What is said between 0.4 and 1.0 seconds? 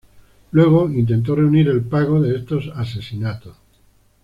Luego,